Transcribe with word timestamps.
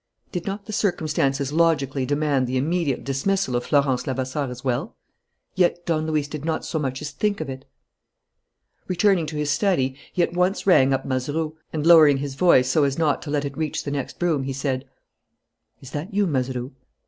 Did 0.31 0.47
not 0.47 0.65
the 0.65 0.73
circumstances 0.73 1.51
logically 1.53 2.07
demand 2.07 2.47
the 2.47 2.57
immediate 2.57 3.03
dismissal 3.03 3.55
of 3.55 3.63
Florence 3.65 4.07
Levasseur 4.07 4.49
as 4.49 4.63
well? 4.63 4.95
Yet 5.53 5.85
Don 5.85 6.07
Luis 6.07 6.27
did 6.27 6.43
not 6.43 6.65
so 6.65 6.79
much 6.79 7.03
as 7.03 7.11
think 7.11 7.39
of 7.39 7.51
it. 7.51 7.65
Returning 8.87 9.27
to 9.27 9.35
his 9.35 9.51
study, 9.51 9.95
he 10.11 10.23
at 10.23 10.33
once 10.33 10.65
rang 10.65 10.91
up 10.91 11.05
Mazeroux 11.05 11.55
and, 11.71 11.85
lowering 11.85 12.17
his 12.17 12.33
voice 12.33 12.67
so 12.67 12.83
as 12.83 12.97
not 12.97 13.21
to 13.21 13.29
let 13.29 13.45
it 13.45 13.55
reach 13.55 13.83
the 13.83 13.91
next 13.91 14.19
room, 14.23 14.41
he 14.41 14.53
said: 14.53 14.85
"Is 15.81 15.91
that 15.91 16.11
you, 16.15 16.25
Mazeroux?" 16.25 16.71